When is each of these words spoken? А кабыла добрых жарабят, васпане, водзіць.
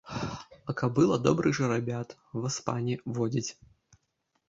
А 0.73 0.73
кабыла 0.81 1.19
добрых 1.27 1.53
жарабят, 1.59 2.17
васпане, 2.41 3.01
водзіць. 3.19 3.49